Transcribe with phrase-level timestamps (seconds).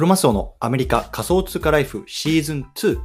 [0.00, 2.98] クロマスオのアメリカ仮想通貨ライフシーズン2。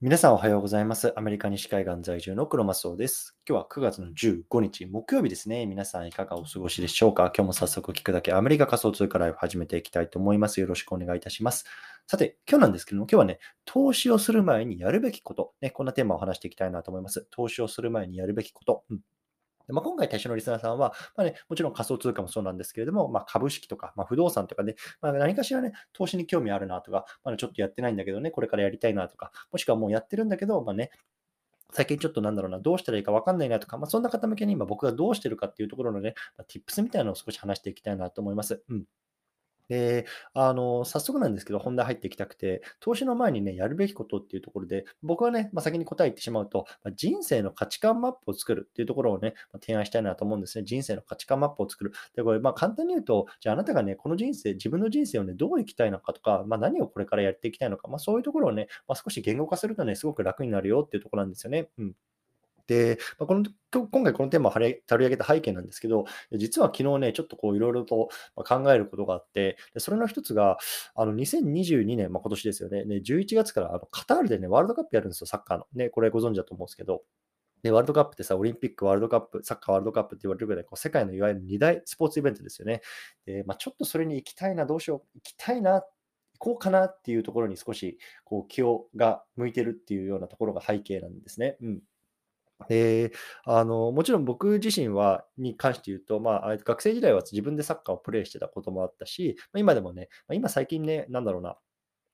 [0.00, 1.12] 皆さんおはようございます。
[1.16, 3.36] アメリカ西海岸在住のクロマスオです。
[3.48, 5.66] 今日は9月の15日木曜日ですね。
[5.66, 7.32] 皆さんいかがお過ごしでしょうか？
[7.36, 10.60] 今日も早速聞くだけアメリカ仮想通貨ライフ始めていきたいと思います。
[10.60, 11.64] よろしくお願いいたします。
[12.06, 17.26] さて、今日なんですけども、今日はね、投資をする前にやるべきこと、ね、こんなテーマを話していきたいなと思います。
[17.32, 18.84] 投資をする前にやるべきこと。
[18.90, 19.00] うん
[19.68, 30.90] でまあ、今回対象のリスナーさんは、まあね、もちろん仮想通貨もそうなんですけれども、まあ、株式とか、まあ、不動産とかね、まあ、何かしらね、投資に興味あるなとか、まだちょっとやってないんだけどね、これからやりたいなとか、もしくはもうやってるんだけど、まあね、
[31.72, 38.62] 最近ちょっとなんだろうな、どうしたらいいか分かんないなとか、まあ、そんな方向けに今僕がどうしてるかっていうところのね、まあ、tips みたいなのを少し話していきたいなと思います。
[38.68, 38.84] うん。
[39.68, 50.64] で、あの、早速なんですけど、本題入っていきたくて、投資の前にね、やるべきことっていうところで、僕はね、まあ、先に答え言ってしまうと、まあ、人生の価値観マップを作るっていうところをね、まあ、提案したいなと思うんですね。
[50.64, 51.92] 人生の価値観マップを作る。
[52.14, 61.68] で、これ、まあ、簡単に言うと、じゃああなたがね、この人生、自分の人生をね、どう生きたいのかとか、まあ、何をこれからやっていきたいのか、まあ、そういうところをね、まあ、少し言語化するとね、すごく楽になるよっていうところなんですよね。
[61.78, 61.94] うん。
[62.68, 70.58] で、まあ、この今回このテーマを取り上げた背景なんですけど、実は昨日ね、ちょっとこういろいろと考えることがあって、それの一つが、
[70.94, 75.64] あの2022年、まあ、今年ですよね、ね11月からあのカタールでね、ワールドカップやるんですよ、サッカーの。
[75.74, 77.02] ね、これご存知だと思うんですけど。
[77.62, 82.82] で、ワールドカップってさ、オリンピック、ワールドカップ、サッカーワールドカップって言われるぐらい、こう世界のいわゆる2大スポーツイベントですよね。
[83.24, 85.82] で、まあ、ちょっとそれに行きたいな、どうしよう、行きたいな、
[86.38, 91.56] 行こうかなっていうところに少しこう気をが向いてるっていうようなところが背景なんですね。
[91.60, 91.82] うん。
[92.68, 93.12] で、
[93.44, 101.56] あの、もちろん僕自身はに関して言うと、まあ、学生時代は自分でサッカーをプレイしてたこともあったし、まあ、今でもね、まあ、今最近ね、なんだろうな、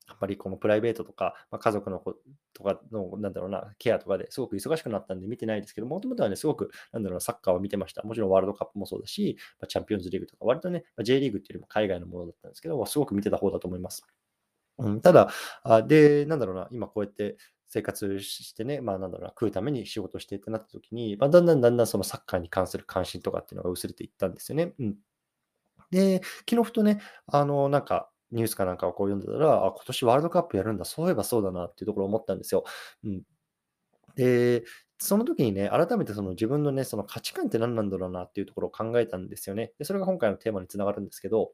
[0.07, 2.15] やっぱりこのプライベートとか、まあ、家族の子
[2.53, 8.03] とかの、なんだろうな、ケアとかですごく忙しくなったんで見てないですけど、もともとはね、すごく、なんだろうな、サッカーを見てました。
[8.03, 14.05] もちろんワールドカップもそうだし、まあ、チャンピオンズリーグとか、割とね、まあ、J リーグっていうよりも海外のものだったんですけど、すごく見てた方だと思います。
[14.79, 15.31] うん、ただ
[15.63, 17.37] あ、で、なんだろうな、今こうやって
[17.69, 24.75] 生活してね、まあなんだろうな、食うために仕事してってなった時に、まあ、だんだんだんだんそのサッカーに関する関心とかっていうのが薄れていったんですよね。
[24.79, 24.97] うん。
[25.91, 32.65] で、昨日ふとね、あの、なんか、ニュースかなんかをこう読んでたら、あ、今年ワールドカップやるんだ、そういえばそうだなっていうところを思ったんですよ。
[33.05, 33.23] うん。
[34.17, 34.65] で、
[34.99, 39.73] その時にね、改めてその自分のね、その価値観って何なんだろうなっていうところを考えたんですよね。
[39.79, 41.53] で、それが今回のテーマにつながるんですけど、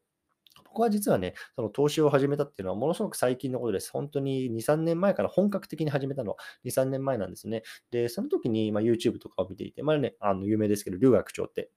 [0.71, 3.91] 僕は実はね、その投資を始めたっていうのはものすごく最近のことです。
[3.91, 7.63] 本当に2、3年前から本格的に始めたのは2、3年前なんですね。
[7.91, 11.71] で、その時にま YouTube とかを見ていて、まあね、あの有名ですけど、留学長って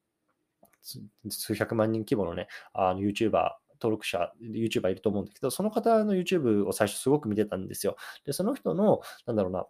[1.29, 7.95] 数百万人規模のね、あの YouTuber 登録者、YouTuber いると思うんだけど、その方の YouTube を最初すごく見てたんですよ。
[8.25, 9.65] で、その人の、なんだろうな、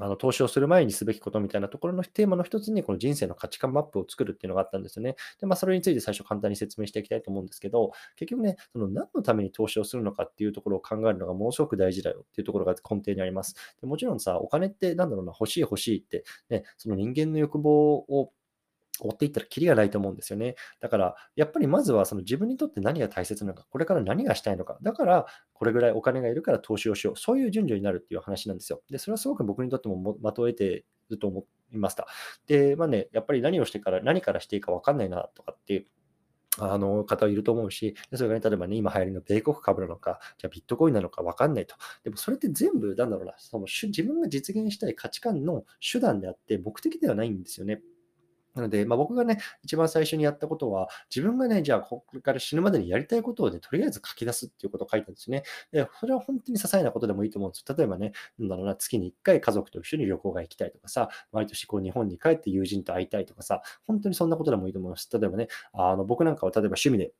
[0.00, 5.16] あの投資をする前にすべきことみたいなところのテーマの一つに、この人生の価値観マップを作るっていうのがあったんですよね。
[5.40, 13.54] で、まあ、それについて最初簡単に説明していきたいと思うんですけど、結局ね、その何のために投資をするのかっていうところを考えるのがものすごく大事だよっていうところが根底にあります。
[13.80, 18.32] でもちろんさ、お金って何だろうな、欲しい欲しいって、ね、その人間の欲望を
[19.00, 20.56] 追っていったらキリがないと思うんですよね。
[20.80, 28.82] だから、やっぱりまずはその自分にとって何が大切なのか、これから何がしたいのか、だからこれぐらいお金がいるから投資をしよう、そういう順序になるっていう話なんですよ。
[28.90, 32.06] で、それはすごく僕にとっても的を得てると思いました。
[32.46, 35.86] で、まあね、やっぱり何をしてから、何からしていいか分かんないなとかっていう。
[36.58, 41.76] あの方いると思うし、それがね、例えばね、今流行りの米国株なのか、じゃあビットコインなのか分かんないと。
[42.04, 47.82] でもそれって全部、なんだろうな、その自分が実現したい価値観の手段であって、目的ではないんですよね。
[48.56, 55.42] なので、まあ、僕がね、一番最初にやったことは、自分がね、じゃあ、これから死ぬまでにやりたいことをね、とりあえず書き出すっていうことを書いたんですね。
[55.72, 57.64] で、それは本当に些細なことでもいいと思うんです。
[57.76, 65.08] 例えばね、なんだろうな、月に1回家族と一緒に旅行が行きたいとかさ、毎年こう日本に帰って友人と会いたいとかさ、本当にそんなことでもいいと思います。
[65.12, 67.12] 例えばね、あの僕なんかは例えば趣味で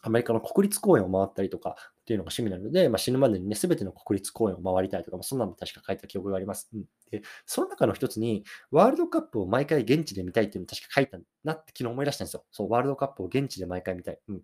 [0.00, 6.68] アメリカの国立公園を回ったりとかっていうのが趣味なので、まあ、死ぬまでにね、すべての国立公園を回りたいとか、まあ、そんなの確か書いた記憶があります。
[6.72, 12.44] うん、で、その中の一つに、ワールドカップを毎回現地で見たいっていうのを確か書いたなって昨日思い出したんですよ。
[12.50, 14.18] そう、ワールドカップを現地で毎回見たい。
[14.28, 14.40] うん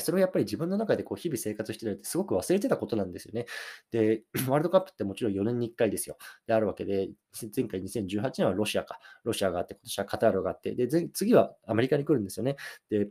[0.00, 3.46] それをやっぱり自分の中でこう日々生活してるってすごく忘れてたことなんですよね。
[3.90, 6.18] で、 ワールドカップってもちろん4年に1回ですよ。
[6.46, 7.08] で、あるわけで、
[7.56, 8.98] 前回2018年はロシアか。
[9.24, 12.56] ロシアがあって、今年はカタールがあって、で、次はアメリカに来るんですよね。
[12.90, 13.08] で、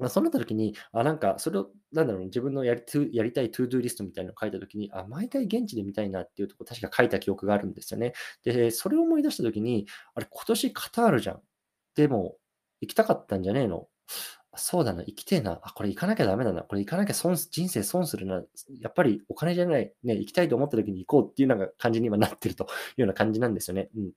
[0.00, 2.82] まあ、そうなった時に、あ、なんか、それを、なんだろう、自分のやり
[3.12, 8.14] やりたい ToDoリストみたいなのを書いた時に、あ、毎回現地で見たいなっていうとこ、確か書いた記憶があるんですよね。
[8.44, 11.42] で、それを思い出した時に、あれ、今年カタールじゃん。
[11.94, 12.36] でも、
[12.80, 13.88] 行きたかったんじゃねえの
[14.56, 15.60] そうだな、行きてえな。
[15.62, 16.62] あ、これ行かなきゃダメだな。
[16.62, 18.42] これ行かなきゃ損、人生損するな。
[18.80, 19.92] やっぱりお金じゃない。
[20.02, 22.66] ね、行きたいと思った時に行こうっていうような感じに今なってるとい
[22.98, 23.90] うような感じなんですよね。
[23.96, 24.12] うん。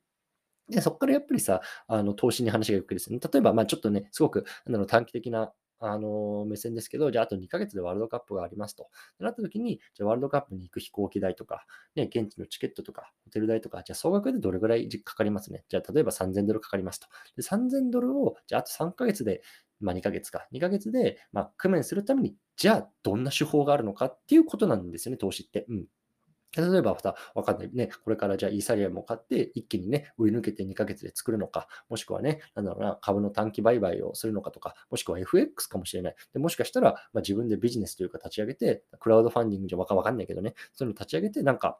[0.70, 3.20] で、そこからやっぱりさ、あの、投資に話がよくですね。
[3.20, 5.54] 例えば、まあちょっとね、すごく、なんだろう、短期的な、
[5.86, 8.90] あの、目線ですけど、じゃああと2ヶ月でワールドカップがありますと。
[9.20, 11.66] なった時に、じゃあワールドカップに行く飛行機代とか、
[11.96, 15.66] ね、現地のチケットとか、ホテル代とか、じゃあ総額でどれぐらいかかりますね。
[15.70, 17.08] じゃあ例えば3000ドルかかりますと。
[17.36, 19.42] で、3000ドルを、じゃああと3ヶ月で、
[19.80, 20.48] まあ2ヶ月か。
[20.52, 25.66] 2ヶ月で、まあ、工面するために、じゃあどんな手法があるのかっていうことなんですよね、投資って。
[25.70, 25.88] うん。
[26.56, 27.90] 例えば、さ、わかんないね。
[28.04, 36.16] これからじゃあイーサリアムを買って、一気にね、売り抜けて2ヶ月で作るのか、もしくはね、なんだろうな、株の短期売買をするのかとか、もしくは FX かもしれない。
[36.34, 41.80] でもしかしたら、まあ、自分でビジネスというか立ち上げて、クラウドファンディングじゃわかんないけどね、そういうの立ち上げて、なんか、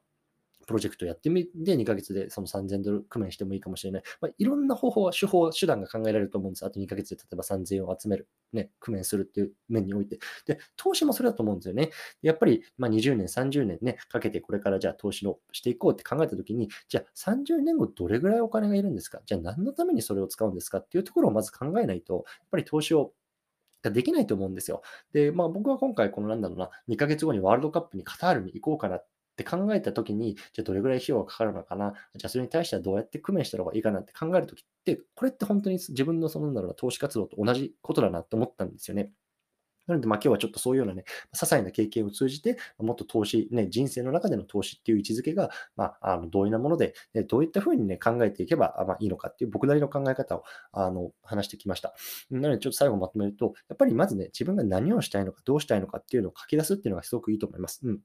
[0.68, 4.04] プロジェクトやってみて、2ヶ月でその3000ドル工面してもいいかもしれない。
[4.22, 6.66] まあ、いろんな方法、手法、手段が考えられると思うんです。
[6.66, 10.20] あと2ヶ月で例えば3000を集める、ね、工面するっていう面において。
[10.46, 11.90] で、投資もそれだと思うんですよね。
[12.22, 19.22] やっぱり、ま、20年、30年ね、かけてこれからじゃあ投資をしていこうって考えたときに、じゃあ30年後どれぐらいお金がいるんですか？
[19.26, 20.80] じゃあ何のためにそれを使うんですか？
[20.80, 23.14] っていうところをまず考えないと、やっぱり投資を
[23.84, 24.82] ができないと思うんですよ。
[25.14, 29.02] で、まあ僕は今回このなんだろうな、2ヶ月後にワールドカップにカタールに行こうかな
[29.34, 39.12] って考えたときに、じゃあどれぐらい費用がかかるのかな、じゃあそれに対してはどうやって工面した方がいいかなって考えるときって、これって本当に自分のそのなんだろう投資活動と同じことだなって思ったんですよね。
[39.88, 41.04] なので、まあ、今日はちょっとそういうようなね、
[41.34, 51.94] 些細な経験を通じて、もっと投資、ね、人生の中での投資っていう位置づけが、まあ、あの、どういうなもので、ね、どういったふうにね、考えていけば、まあ、いいのかっていう僕なりの考え方を、あの、話してきました。
[52.32, 57.82] なので、ちょっと最後まとめると、やっぱりまずね、自分が何をしたいのか、どうしたいのかっていうのを書き出すっていうのがすごくいいと思います。
[57.84, 58.00] うん。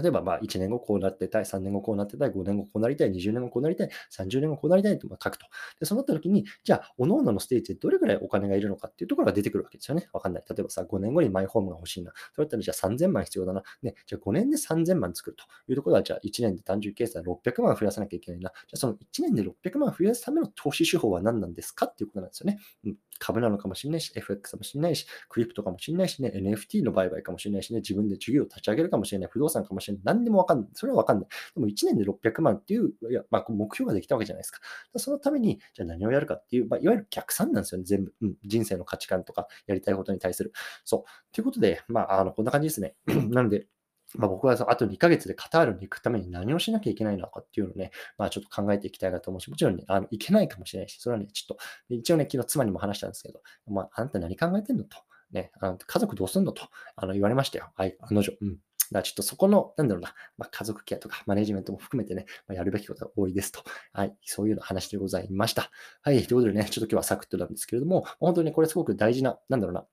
[0.00, 5.46] 例えば、まあ、1年後こうなってたい、3年後こうなってたい、5年後こうなりたい、20年後こうなりたい、30年後こうなりたいと書くと。
[5.80, 10.08] で、そうなった時に、じゃあ、各々のステージでどれぐらいお金がいるのかっていうところが出てくるわけですよね。
[10.12, 10.44] わかんない。
[10.48, 12.12] 例えばさ、5年後にマイホームが欲しいな。
[12.34, 13.62] そういったら、じゃあ3000万必要だな。
[13.82, 18.50] ね、じゃあ5年で3000万作るというところは、じゃあ1年で単純計算600万増やさなきゃいけないな。
[18.50, 22.58] じゃあその1年で600万増やすための投資手法は何なんですかっていうことなんですよね。
[22.84, 30.68] うん、株なのかもしれないし、FX かもしれないし、クリプトかもしれないしね、NFT の売買かもしれないしね、自分で授業を立ち上げるかもしれない、不動産かもしれない、何でもわかんない。
[30.74, 31.28] それはわかんない。
[31.54, 34.60] でも1年で600万っていう、いやまあ、目標ができたわけじゃないですか。
[34.96, 38.14] そのために、じゃあ何をやるかっていう、まあ、いわゆる逆算なんですよね、全部。
[38.22, 40.52] うん、人生の価値観とか、やりたいことに対する。
[40.84, 41.34] そう。
[41.34, 42.94] ということで、まあ、あのこんな感じですね。
[43.30, 43.66] なので、
[44.16, 54.98] まあ、僕はあと2ヶ月でカタールに行くために何をしなきゃいけないのかっていうのをね、まあ、ちょっと考えていきたいなと思うし、もちろんね、あの行けないかもしれないし、それはね、ちょっと、一応ね、昨日妻にも話したんですけど、まあ、あなた何考えてんのと。
[55.32, 57.70] ね、あの家族どうすんのとあの言われましたよ。
[57.76, 58.32] はい、あの女。
[58.40, 58.48] うん。
[58.50, 58.58] だか
[58.90, 63.62] らちょっとそこの、なんだろうな、まあ、家族ケアとかマネジメントも含めてね、まあ、やるべきことが多いですと。
[63.92, 65.70] はい、そういうの話でございました。
[66.02, 69.84] はい、ということでね、ちょっと今日はサクッとなんですけれども、本当にこれすごく大事な、なんだろうな、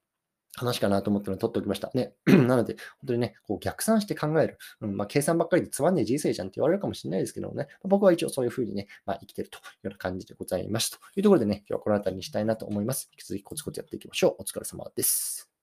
[0.55, 1.91] 話かなと思ったので取っておきました。
[1.93, 2.13] ね。
[2.25, 4.57] なので、本当にね、こう逆算して考える。
[4.81, 10.91] うんまあ、計算ばっかりでつまんねえ人生じゃんって言われるかもしれないですけどもね、ま僕は一応そういうふうにね、まあ、生きてるというような感じでございます。
[10.91, 13.09] というところでね、今日はこの辺りにしたいなと思います。
[13.11, 14.35] 引き続きコツコツやっていきましょう。
[14.39, 15.54] お疲れ様です。